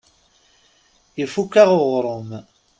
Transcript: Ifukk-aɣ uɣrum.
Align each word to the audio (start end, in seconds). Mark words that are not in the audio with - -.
Ifukk-aɣ 1.23 1.69
uɣrum. 1.79 2.29